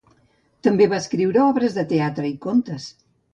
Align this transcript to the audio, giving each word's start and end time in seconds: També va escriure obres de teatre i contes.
També 0.67 0.87
va 0.93 0.99
escriure 1.05 1.43
obres 1.43 1.77
de 1.77 1.85
teatre 1.93 2.29
i 2.31 2.33
contes. 2.47 2.89